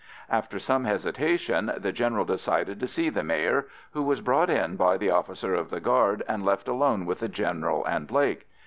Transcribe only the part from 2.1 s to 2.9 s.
decided to